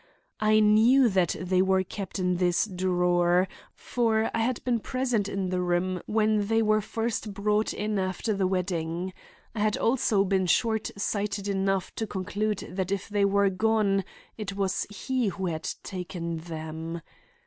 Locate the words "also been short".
9.77-10.89